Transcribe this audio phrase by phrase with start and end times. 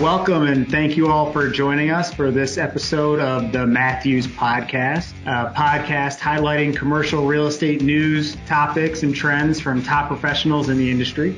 [0.00, 5.12] Welcome and thank you all for joining us for this episode of the Matthews Podcast,
[5.26, 10.88] a podcast highlighting commercial real estate news, topics, and trends from top professionals in the
[10.88, 11.36] industry.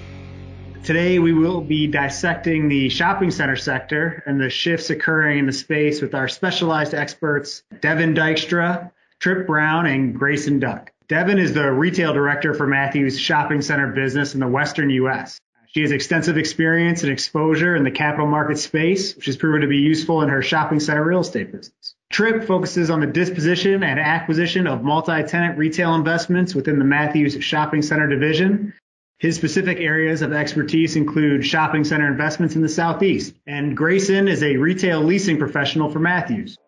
[0.85, 5.53] Today we will be dissecting the shopping center sector and the shifts occurring in the
[5.53, 8.91] space with our specialized experts, Devon Dykstra,
[9.21, 10.89] Tripp Brown, and Grayson Duyck.
[11.09, 15.41] Devon is the retail director for Matthews Shopping Center business in the Western U.S.
[15.73, 19.69] She has extensive experience and exposure in the capital market space, which has proven to
[19.69, 21.95] be useful in her shopping center real estate business.
[22.11, 27.83] Tripp focuses on the disposition and acquisition of multi-tenant retail investments within the Matthews Shopping
[27.83, 28.75] Center division.
[29.21, 33.35] His specific areas of expertise include shopping center investments in the Southeast.
[33.47, 36.59] And Grayson is a retail leasing professional for Matthews.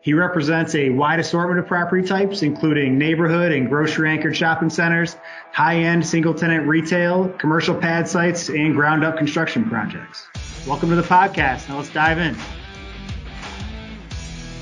[0.00, 5.16] He represents a wide assortment of property types, including neighborhood and grocery anchored shopping centers,
[5.52, 10.28] high end single tenant retail, commercial pad sites, and ground up construction projects.
[10.68, 11.68] Welcome to the podcast.
[11.68, 12.36] Now let's dive in.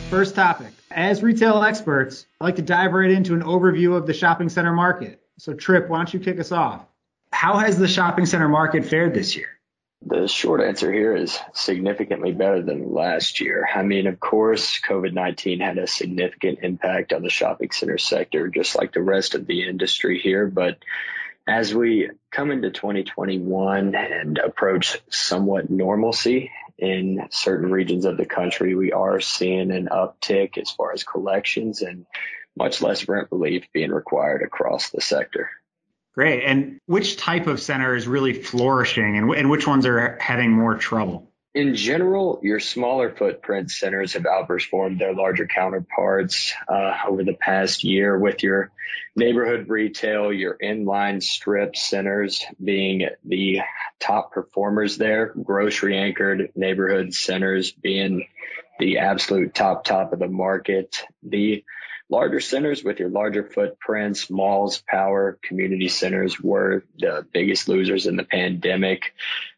[0.09, 0.73] First topic.
[0.91, 4.73] As retail experts, I'd like to dive right into an overview of the shopping center
[4.73, 5.20] market.
[5.37, 6.87] So, Tripp, why don't you kick us off?
[7.31, 9.48] How has the shopping center market fared this year?
[10.09, 13.69] The short answer here is significantly better than last year.
[13.75, 18.47] I mean, of course, COVID 19 had a significant impact on the shopping center sector,
[18.47, 20.47] just like the rest of the industry here.
[20.47, 20.79] But
[21.45, 28.77] as we come into 2021 and approach somewhat normalcy in certain regions of the country,
[28.77, 32.07] we are seeing an uptick as far as collections and
[32.57, 35.51] much less rent relief being required across the sector.
[36.17, 36.45] Great.
[36.45, 40.75] And which type of center is really flourishing and, and which ones are having more
[40.77, 41.31] trouble?
[41.55, 47.83] In general, your smaller footprint centers have outperformed their larger counterparts uh, over the past
[47.83, 48.70] year, with your
[49.14, 53.61] neighborhood retail, your inline strip centers being the
[53.98, 58.27] top performers there, grocery anchored neighborhood centers being
[58.78, 61.05] the absolute top top of the market.
[61.23, 61.64] The
[62.09, 68.17] larger centers with your larger footprints, malls, power, community centers were the biggest losers in
[68.17, 69.14] the pandemic,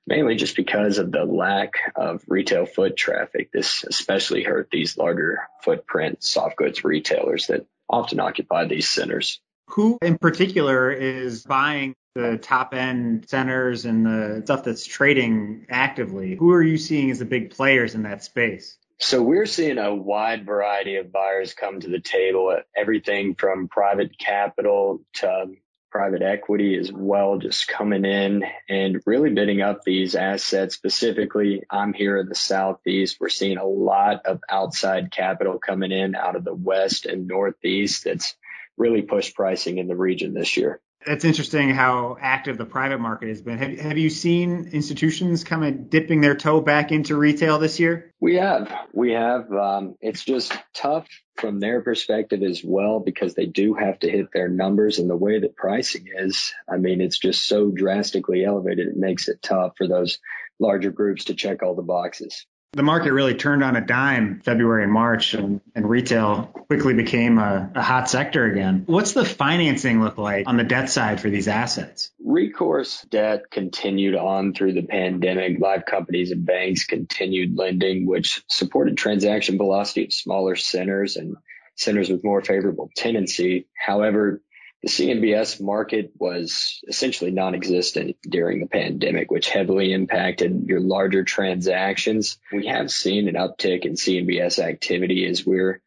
[0.07, 3.51] mainly just because of the lack of retail foot traffic.
[3.53, 9.41] This especially hurt these larger footprint soft goods retailers that often occupy these centers.
[9.73, 16.35] Who in particular is buying the top end centers and the stuff that's trading actively?
[16.37, 18.79] Who are you seeing as the big players in that space?
[19.01, 24.19] So we're seeing a wide variety of buyers come to the table, everything from private
[24.19, 25.47] capital to
[25.91, 30.75] private equity as well, just coming in and really bidding up these assets.
[30.75, 33.19] Specifically, I'm here in the Southeast.
[33.21, 38.05] We're seeing a lot of outside capital coming in out of the West and Northeast
[38.05, 38.35] that's
[38.77, 40.81] really pushed pricing in the region this year.
[41.07, 43.59] That's interesting how active the private market has been.
[43.59, 48.13] Have, have you seen institutions kind of dipping their toe back into retail this year?
[48.21, 48.73] We have.
[48.93, 49.51] We have.
[49.53, 54.33] Um, it's just tough from their perspective as well because they do have to hit
[54.33, 56.53] their numbers and the way that pricing is.
[56.69, 58.89] I mean, it's just so drastically elevated.
[58.89, 60.19] It makes it tough for those
[60.59, 64.85] larger groups to check all the boxes the market really turned on a dime February
[64.85, 68.85] and March, and, and retail quickly became a, a, hot sector again.
[68.87, 72.11] What's the financing look like on the debt side for these assets?
[72.23, 75.59] Recourse debt continued on through the pandemic.
[75.61, 81.37] Life companies and banks continued lending, which supported transaction velocity of smaller centers and
[81.75, 83.67] centers with more favorable tenancy.
[83.75, 84.43] However,
[84.83, 92.39] the CMBS market was essentially non-existent during the pandemic, which heavily impacted your larger transactions.
[92.53, 95.83] We have seen an uptick in CMBS activity as we're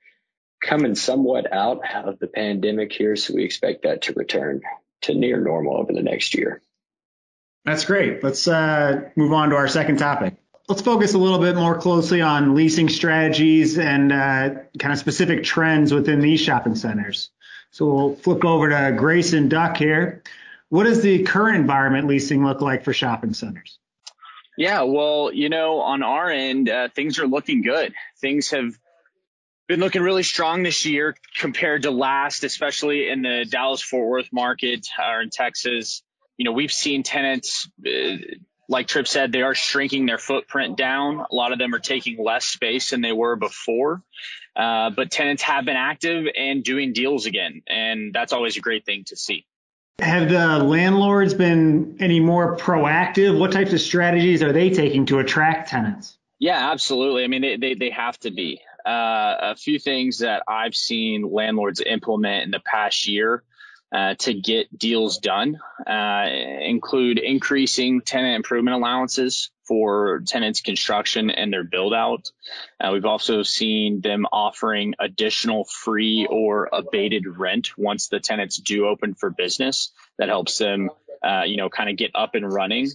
[0.61, 3.15] coming somewhat out of the pandemic here.
[3.15, 4.61] So we expect that to return
[5.03, 6.61] to near normal over the next year.
[7.63, 8.23] That's great.
[8.23, 10.35] Let's uh, move on to our second topic.
[10.67, 15.43] Let's focus a little bit more closely on leasing strategies and uh, kind of specific
[15.43, 17.29] trends within these shopping centers.
[17.71, 20.21] So we'll flip over to Grayson Duyck here.
[20.69, 23.79] What does the current environment leasing look like for shopping centers?
[24.57, 27.93] Yeah, well, you know, on our end, uh, things are looking good.
[28.19, 28.77] Things have
[29.67, 34.29] been looking really strong this year compared to last, especially in the Dallas Fort Worth
[34.33, 36.03] market or in Texas.
[36.35, 38.17] You know, we've seen tenants, uh,
[38.71, 41.19] like Tripp said, they are shrinking their footprint down.
[41.19, 44.01] A lot of them are taking less space than they were before.
[44.55, 48.85] Uh, but tenants have been active and doing deals again, and that's always a great
[48.85, 49.45] thing to see.
[49.99, 53.37] Have the landlords been any more proactive?
[53.37, 56.17] What types of strategies are they taking to attract tenants?
[56.39, 57.23] Yeah, absolutely.
[57.23, 58.61] I mean, they, they, they have to be.
[58.85, 63.43] Uh, a few things that I've seen landlords implement in the past year
[63.91, 66.25] uh, to get deals done uh,
[66.61, 72.31] include increasing tenant improvement allowances for tenants' construction and their build out.
[72.79, 78.87] Uh, we've also seen them offering additional free or abated rent once the tenants do
[78.87, 79.91] open for business.
[80.17, 80.89] That helps them,
[81.23, 82.89] uh, you know, kind of get up and running.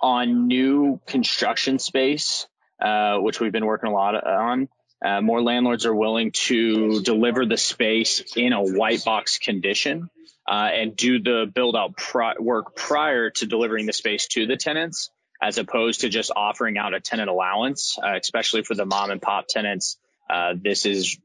[0.00, 2.46] On new construction space,
[2.80, 4.68] uh, which we've been working a lot on,
[5.06, 10.10] uh, more landlords are willing to deliver the space in a white box condition
[10.48, 14.56] uh, and do the build out pri- work prior to delivering the space to the
[14.56, 15.10] tenants,
[15.40, 19.22] as opposed to just offering out a tenant allowance, uh, especially for the mom and
[19.22, 19.96] pop tenants.
[20.28, 21.16] Uh, this is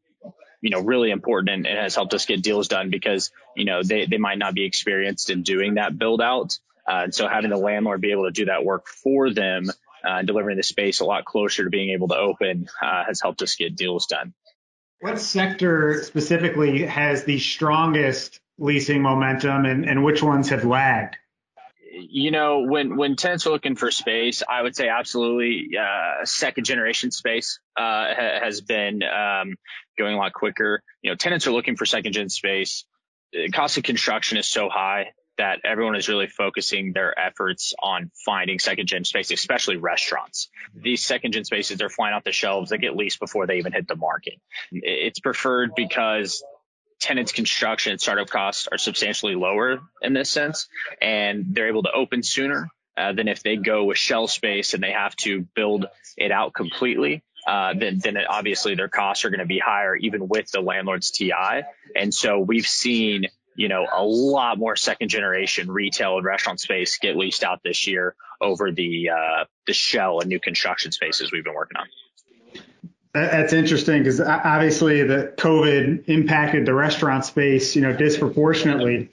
[0.62, 4.06] you know really important and, has helped us get deals done because you know they,
[4.06, 7.58] they might not be experienced in doing that build out uh, and so having the
[7.58, 9.72] landlord be able to do that work for them
[10.04, 13.42] uh, delivering the space a lot closer to being able to open uh, has helped
[13.42, 14.34] us get deals done.
[15.00, 21.18] What sector specifically has the strongest leasing momentum and, and which ones have lagged?
[21.94, 26.64] You know, when when tenants are looking for space, I would say absolutely uh, second
[26.64, 29.56] generation space uh, ha- has been um,
[29.98, 30.84] going a lot quicker.
[31.02, 32.86] You know, tenants are looking for second gen space.
[33.34, 38.12] The cost of construction is so high that everyone is really focusing their efforts on
[38.24, 40.50] finding second gen space, especially restaurants.
[40.76, 42.70] These second gen spaces are flying off the shelves.
[42.70, 44.36] They get leased before they even hit the market.
[44.72, 46.44] It's preferred because
[47.00, 50.68] tenants construction and startup costs are substantially lower in this sense,
[51.02, 54.84] and they're able to open sooner uh, than if they go with shell space and
[54.84, 57.24] they have to build it out completely.
[57.48, 60.62] Uh, then, then it, obviously their costs are going to be higher even with the
[60.62, 61.64] landlord's TI.
[61.96, 63.26] And so we've seen
[63.56, 67.88] you know, a lot more second generation retail and restaurant space get leased out this
[67.88, 71.88] year over the uh, the shell and new construction spaces we've been working on.
[73.14, 79.10] That's interesting because obviously the COVID impacted the restaurant space, you know, disproportionately.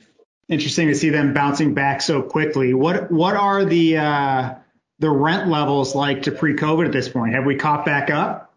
[0.49, 2.75] Interesting to see them bouncing back so quickly.
[2.75, 4.55] What what are the uh,
[5.01, 7.35] the rent levels like to pre-COVID at this point?
[7.35, 8.55] Have we caught back up?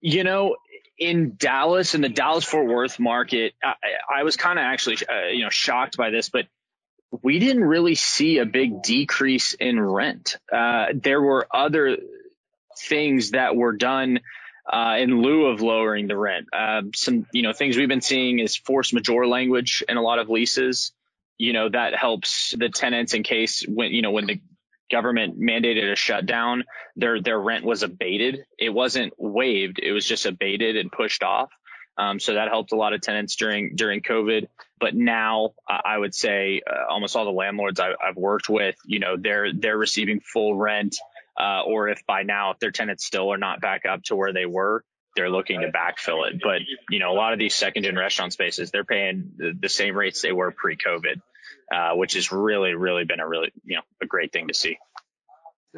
[0.00, 0.56] You know,
[0.98, 3.74] in Dallas, in the Dallas Fort Worth market, I,
[4.20, 6.46] I was kind of actually, uh, you know, shocked by this, but
[7.22, 10.36] we didn't really see a big decrease in rent.
[10.52, 11.96] Uh, there were other
[12.78, 14.20] things that were done
[14.70, 16.46] uh, in lieu of lowering the rent.
[16.52, 20.18] Uh, some, you know, things we've been seeing is force majeure language in a lot
[20.18, 20.92] of leases.
[21.36, 24.40] You know, that helps the tenants in case when, you know, when the
[24.90, 26.64] government mandated a shutdown,
[26.96, 28.44] their their rent was abated.
[28.58, 31.50] It wasn't waived; it was just abated and pushed off.
[31.96, 34.48] Um, so that helped a lot of tenants during during COVID.
[34.80, 38.98] But now I would say uh, almost all the landlords I, have worked with, you
[38.98, 40.96] know, they're they're receiving full rent,
[41.38, 44.32] uh, or if by now if their tenants still are not back up to where
[44.32, 44.84] they were,
[45.16, 46.40] they're looking to backfill it.
[46.42, 49.68] But you know, a lot of these second gen restaurant spaces, they're paying the, the
[49.68, 51.20] same rates they were pre COVID.
[51.72, 54.78] Uh, which has really, really been a really, you know, a great thing to see.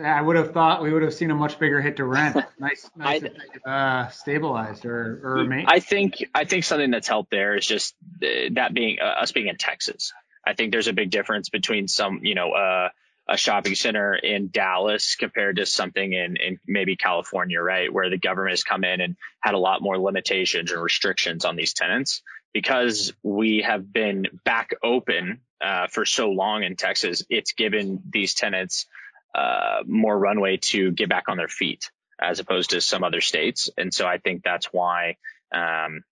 [0.02, 2.37] I would have thought we would have seen a much bigger hit to rent.
[2.58, 3.23] Nice, nice
[3.64, 5.69] I, uh, stabilized or, or remained.
[5.70, 9.32] I think I think something that's helped there is just uh, that being uh, us
[9.32, 10.12] being in Texas.
[10.46, 12.88] I think there's a big difference between some, you know, uh,
[13.29, 18.19] a shopping center in Dallas compared to something in, in maybe California, right, where the
[18.19, 22.22] government has come in and had a lot more limitations and restrictions on these tenants
[22.52, 28.35] because we have been back open uh, for so long in Texas, it's given these
[28.35, 28.87] tenants
[29.35, 33.70] uh, more runway to get back on their feet as opposed to some other states.
[33.77, 35.17] And so I think that's why
[35.55, 36.03] um,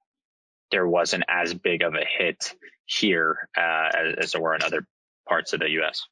[0.71, 4.87] there wasn't as big of a hit here uh, as, as there were in other
[5.27, 6.07] parts of the U.S.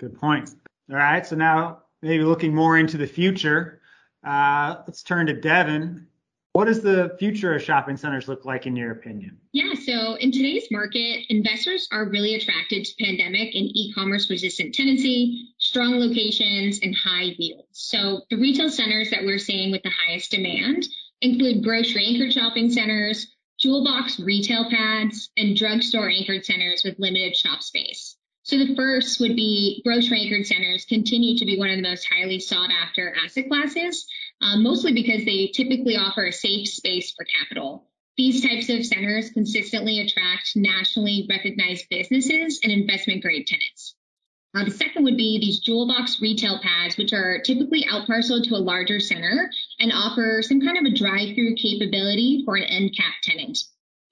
[0.00, 0.50] Good point.
[0.90, 1.24] All right.
[1.24, 3.80] So now maybe looking more into the future,
[4.24, 6.08] uh, let's turn to Devon.
[6.56, 9.36] What does the future of shopping centers look like in your opinion?
[9.52, 15.50] Yeah, so in today's market, investors are really attracted to pandemic and e-commerce resistant tenancy,
[15.58, 17.66] strong locations, and high yields.
[17.72, 20.86] So the retail centers that we're seeing with the highest demand
[21.20, 27.36] include grocery anchored shopping centers, jewel box retail pads, and drugstore anchored centers with limited
[27.36, 28.15] shop space.
[28.46, 32.06] So the first would be grocery anchored centers continue to be one of the most
[32.08, 34.06] highly sought after asset classes
[34.40, 37.88] um, mostly because they typically offer a safe space for capital.
[38.16, 43.96] These types of centers consistently attract nationally recognized businesses and investment grade tenants.
[44.54, 48.54] Uh, the second would be these jewel box retail pads, which are typically outparceled to
[48.54, 49.50] a larger center
[49.80, 53.58] and offer some kind of a drive through capability for an end cap tenant.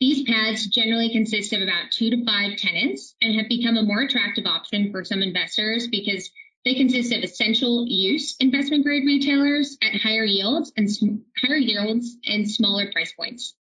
[0.05, 4.03] These pads generally consist of about two to five tenants and have become a more
[4.03, 6.31] attractive option for some investors because
[6.63, 12.19] they consist of essential use investment grade retailers at higher yields and sm- higher yields
[12.27, 13.55] and smaller price points.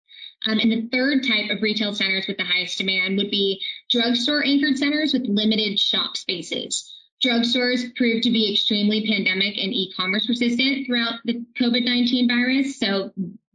[0.46, 4.44] Um, and the third type of retail centers with the highest demand would be drugstore
[4.44, 6.92] anchored centers with limited shop spaces.
[7.24, 13.12] Drugstores proved to be extremely pandemic and e-commerce resistant throughout the COVID-19 virus, so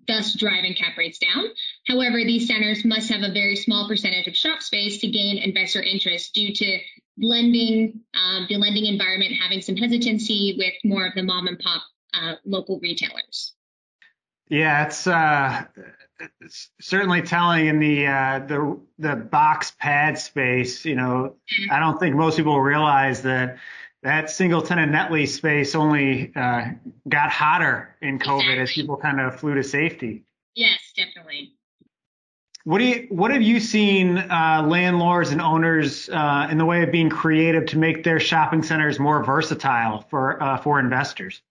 [0.10, 1.46] thus driving cap rates down.
[1.88, 5.82] However, these centers must have a very small percentage of shop space to gain investor
[5.82, 6.80] interest due to
[7.18, 11.84] lending, um, the lending environment having some hesitancy with more of the mom and pop
[12.14, 13.54] uh, local retailers.
[14.50, 15.66] Yeah, it's, uh,
[16.42, 20.84] it's certainly telling in the uh, the the box pad space.
[20.86, 21.72] You know, mm-hmm.
[21.72, 23.58] I don't think most people realize that
[24.04, 26.66] that single tenant net lease space only uh,
[27.08, 28.60] got hotter in COVID exactly.
[28.60, 30.24] as people kind of flew to safety.
[30.56, 31.54] Yes, definitely.
[32.66, 36.84] What do you what have you seen uh, landlords and owners uh, in the way
[36.84, 41.42] of being creative to make their shopping centers more versatile for uh, for investors?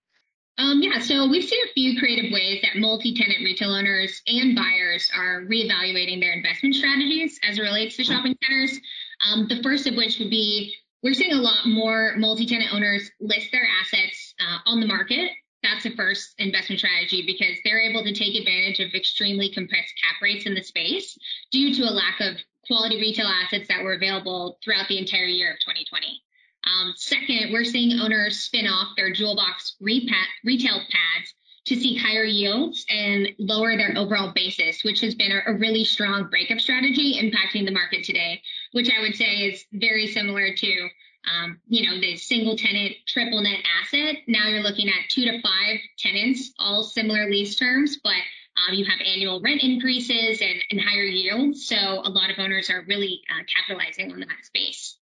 [0.59, 5.09] Um, yeah, so we've seen a few creative ways that multi-tenant retail owners and buyers
[5.17, 8.79] are reevaluating their investment strategies as it relates to shopping centers.
[9.25, 13.49] Um, the first of which would be we're seeing a lot more multi-tenant owners list
[13.53, 15.31] their assets uh, on the market.
[15.63, 20.23] That's the first investment strategy because they're able to take advantage of extremely compressed cap
[20.23, 21.19] rates in the space
[21.51, 22.37] due to a lack of
[22.67, 26.23] quality retail assets that were available throughout the entire year of 2020.
[26.65, 31.35] Um, second, we're seeing owners spin off their jewel box retail pads
[31.67, 35.85] to seek higher yields and lower their overall basis, which has been a, a, really
[35.85, 38.41] strong breakup strategy impacting the market today,
[38.73, 40.89] which I would say is very similar to,
[41.33, 44.17] um, you know, the single tenant triple net asset.
[44.27, 48.85] Now you're looking at two to five tenants, all similar lease terms, but um, you
[48.85, 51.67] have annual rent increases and, and, higher yields.
[51.67, 54.98] So a lot of owners are really uh, capitalizing on that space.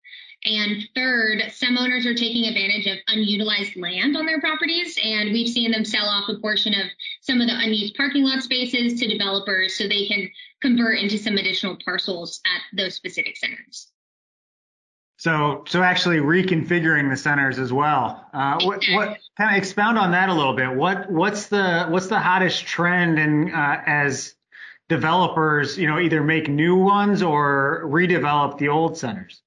[0.46, 5.48] And third, some owners are taking advantage of unutilized land on their properties, and we've
[5.48, 6.86] seen them sell off a portion of
[7.20, 10.30] some of the unused parking lot spaces to developers so they can
[10.62, 13.90] convert into some additional parcels at those specific centers.
[15.16, 18.24] So, so actually reconfiguring the centers as well.
[18.32, 20.72] Uh, what, what kind of expound on that a little bit?
[20.72, 24.34] What, what's the, what's the hottest trend and uh, as
[24.88, 29.42] developers, you know, either make new ones or redevelop the old centers?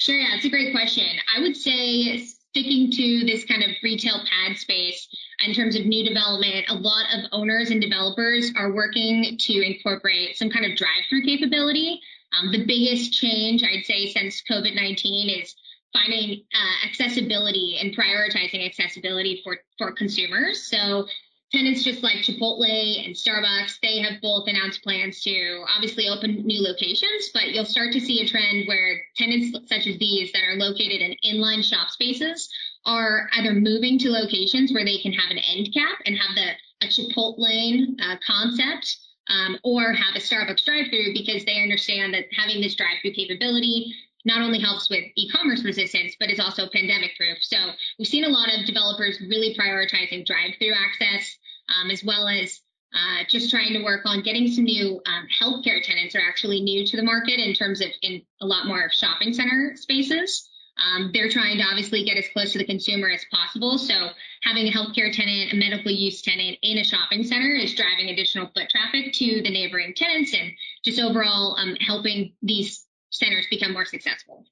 [0.00, 1.04] Sure, yeah, it's a great question.
[1.36, 5.06] I would say sticking to this kind of retail pad space
[5.46, 10.38] in terms of new development, a lot of owners and developers are working to incorporate
[10.38, 12.00] some kind of drive-through capability.
[12.32, 15.54] Um, the biggest change I'd say since COVID-19 is
[15.92, 20.62] finding uh, accessibility and prioritizing accessibility for, for consumers.
[20.62, 21.06] So
[21.52, 26.62] tenants just like Chipotle and Starbucks, they have both announced plans to obviously open new
[26.62, 30.56] locations, but you'll start to see a trend where tenants such as these that are
[30.56, 32.48] located in inline shop spaces
[32.86, 36.52] are either moving to locations where they can have an end cap and have the
[36.82, 38.96] a Chipotle uh, concept,
[39.28, 44.42] um, or have a Starbucks drive-through because they understand that having this drive-through capability not
[44.42, 47.38] only helps with e-commerce resistance, but is also pandemic proof.
[47.40, 47.56] So
[47.98, 51.36] we've seen a lot of developers really prioritizing drive-through access
[51.70, 52.60] um, as well as
[52.92, 56.84] uh, just trying to work on getting some new um, healthcare tenants are actually new
[56.84, 60.48] to the market in terms of in a lot more of shopping center spaces.
[60.76, 63.76] Um, they're trying to obviously get as close to the consumer as possible.
[63.78, 64.08] So
[64.42, 68.46] having a healthcare tenant, a medical use tenant in a shopping center is driving additional
[68.46, 70.50] foot traffic to the neighboring tenants and
[70.84, 74.44] just overall um, helping these centers become more successful.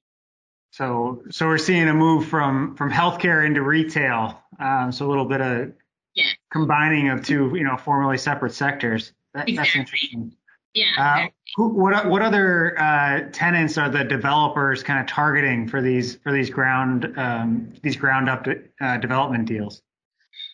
[0.71, 4.39] So, so we're seeing a move from from healthcare into retail.
[4.59, 5.71] Um, so a little bit of
[6.13, 6.29] yeah.
[6.51, 9.13] combining of two, you know, formerly separate sectors.
[9.33, 9.55] That, exactly.
[9.55, 10.35] That's interesting.
[10.73, 10.85] Yeah.
[10.97, 16.17] Uh, who, what what other uh, tenants are the developers kind of targeting for these
[16.17, 18.45] for these ground um, these ground up
[18.79, 19.81] uh, development deals?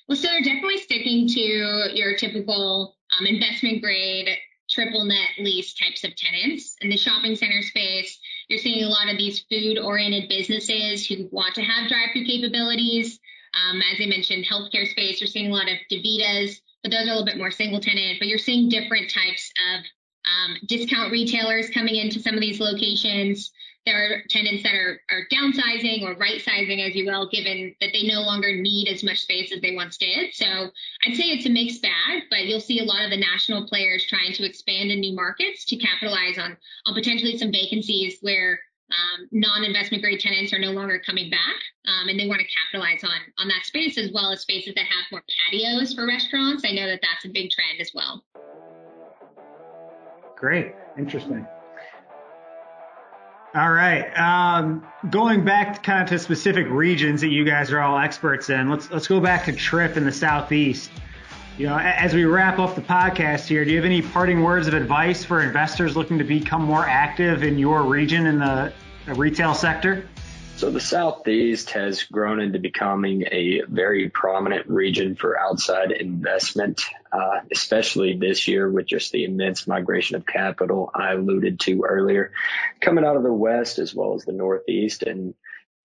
[0.07, 1.41] Well, so they're definitely sticking to
[1.93, 4.29] your typical um, investment grade
[4.75, 8.19] triple net lease types of tenants in the shopping center space.
[8.49, 12.25] You're seeing a lot of these food oriented businesses who want to have drive through
[12.25, 13.17] capabilities.
[13.53, 17.11] Um, as I mentioned, healthcare space, you're seeing a lot of DaVitas, but those are
[17.11, 19.85] a little bit more single tenant, but you're seeing different types of
[20.25, 23.53] um, discount retailers coming into some of these locations.
[23.85, 27.91] There are tenants that are, are downsizing or right sizing, as you will, given that
[27.93, 30.33] they no longer need as much space as they once did.
[30.33, 30.45] So
[31.05, 34.05] I'd say it's a mixed bag, but you'll see a lot of the national players
[34.05, 38.59] trying to expand in new markets to capitalize on, on potentially some vacancies where
[38.91, 41.55] um, non-investment grade tenants are no longer coming back,
[41.87, 44.85] um, and they want to capitalize on on that space as well as spaces that
[44.85, 46.63] have more patios for restaurants.
[46.65, 48.23] I know that that's a big trend as well.
[50.35, 51.47] Great, interesting.
[53.55, 57.97] All right, um, going back kind of to specific regions that you guys are all
[57.97, 58.69] experts in.
[58.69, 60.91] Let's let's go back to Tripp in the southeast.
[61.57, 64.67] You know, as we wrap up the podcast here, do you have any parting words
[64.67, 68.73] of advice for investors looking to become more active in your region in the
[69.15, 70.05] retail sector?
[70.57, 76.81] So the Southeast has grown into becoming a very prominent region for outside investment,
[77.11, 82.31] uh, especially this year with just the immense migration of capital I alluded to earlier,
[82.79, 85.33] coming out of the West as well as the Northeast and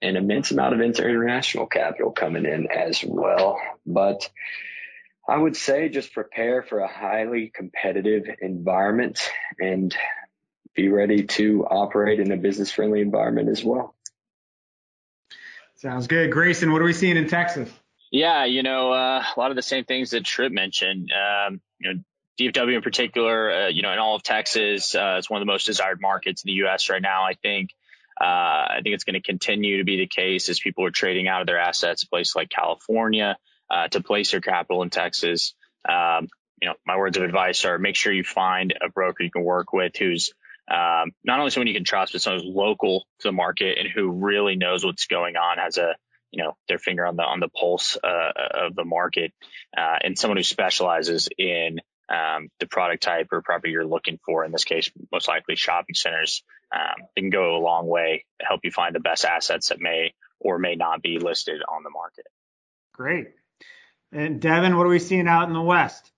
[0.02, 3.60] an immense amount of international capital coming in as well.
[3.84, 4.30] But
[5.28, 9.92] I would say just prepare for a highly competitive environment and
[10.76, 13.96] be ready to operate in a business friendly environment as well.
[15.80, 16.30] Sounds good.
[16.30, 17.70] Grayson, what are we seeing in Texas?
[18.12, 21.10] Yeah, you know, uh, a lot of the same things that Tripp mentioned.
[21.10, 22.00] Um, you know,
[22.38, 25.50] DFW in particular, uh, you know, in all of Texas, uh, it's one of the
[25.50, 26.90] most desired markets in the U.S.
[26.90, 27.24] right now.
[27.24, 27.70] I think.
[28.20, 31.26] Uh, I think it's going to continue to be the case as people are trading
[31.26, 33.38] out of their assets, places like California,
[33.70, 35.54] uh, to place their capital in Texas.
[35.88, 36.28] Um,
[36.60, 39.42] you know, my words of advice are make sure you find a broker you can
[39.42, 40.34] work with who's
[40.70, 43.88] um, not only someone you can trust, but someone who's local to the market and
[43.88, 45.96] who really knows what's going on, has a
[46.30, 49.32] you know their finger on the on the pulse uh, of the market,
[49.76, 54.44] uh, and someone who specializes in um, the product type or property you're looking for.
[54.44, 56.42] In this case, most likely shopping centers.
[56.72, 60.14] Um, can go a long way to help you find the best assets that may
[60.38, 62.26] or may not be listed on the market.
[62.94, 63.28] Great.
[64.12, 66.12] And Devon, what are we seeing out in the West?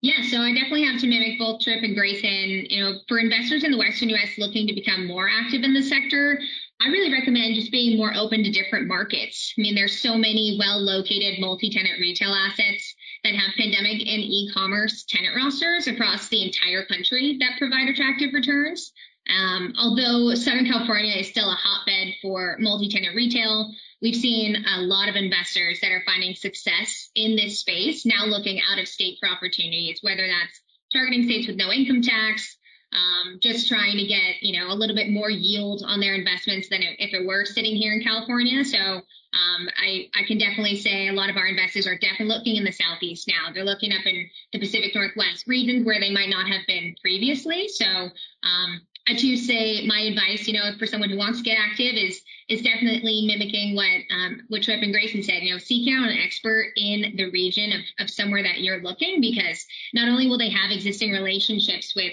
[0.00, 2.66] Yeah, so I definitely have to mimic both Tripp and Grayson.
[2.70, 5.82] You know, for investors in the Western US looking to become more active in the
[5.82, 6.40] sector,
[6.80, 9.52] I really recommend just being more open to different markets.
[9.58, 14.22] I mean, there's so many well located multi tenant retail assets that have pandemic and
[14.22, 18.92] e commerce tenant rosters across the entire country that provide attractive returns.
[19.28, 24.82] Um, although Southern California is still a hotbed for multi tenant retail, We've seen a
[24.82, 29.18] lot of investors that are finding success in this space now looking out of state
[29.18, 30.60] for opportunities, whether that's
[30.92, 32.56] targeting states with no income tax,
[32.92, 36.68] um, just trying to get you know a little bit more yield on their investments
[36.68, 38.64] than if it were sitting here in California.
[38.64, 42.56] So um, I, I can definitely say a lot of our investors are definitely looking
[42.56, 43.52] in the southeast now.
[43.52, 47.68] They're looking up in the Pacific Northwest regions where they might not have been previously.
[47.68, 51.58] So um, I do say my advice, you know, for someone who wants to get
[51.58, 55.42] active is is definitely mimicking what um, what Tripp and Grayson said.
[55.42, 59.20] You know, seek out an expert in the region of, of somewhere that you're looking
[59.20, 62.12] because not only will they have existing relationships with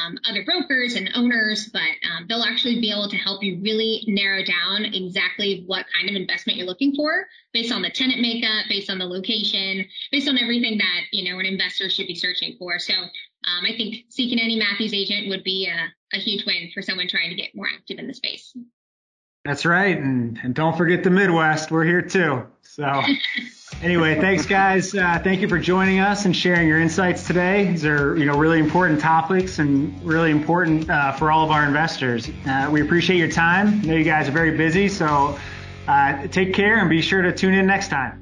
[0.00, 4.04] um, other brokers and owners, but um, they'll actually be able to help you really
[4.06, 8.64] narrow down exactly what kind of investment you're looking for based on the tenant makeup,
[8.68, 12.56] based on the location, based on everything that you know an investor should be searching
[12.58, 12.78] for.
[12.78, 12.94] So
[13.46, 17.08] um, I think seeking any Matthews agent would be a, a huge win for someone
[17.08, 18.54] trying to get more active in the space.
[19.44, 19.98] That's right.
[19.98, 21.72] And, and don't forget the Midwest.
[21.72, 22.46] We're here too.
[22.62, 23.02] So
[23.82, 24.94] anyway, thanks guys.
[24.94, 27.64] Uh, thank you for joining us and sharing your insights today.
[27.64, 31.64] These are, you know, really important topics and really important uh, for all of our
[31.64, 32.30] investors.
[32.46, 33.80] Uh, we appreciate your time.
[33.82, 35.36] I know you guys are very busy, so
[35.88, 38.21] uh, take care and be sure to tune in next time.